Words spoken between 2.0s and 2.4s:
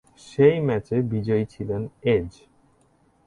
Age.